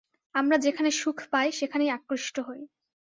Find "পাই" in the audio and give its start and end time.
1.31-1.47